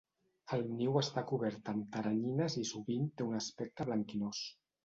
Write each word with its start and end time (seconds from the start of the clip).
El 0.55 0.63
niu 0.77 0.97
està 1.01 1.23
cobert 1.33 1.69
amb 1.75 1.85
teranyines 1.97 2.57
i 2.63 2.67
sovint 2.73 3.07
té 3.21 3.29
un 3.29 3.41
aspecte 3.43 3.89
blanquinós. 3.93 4.43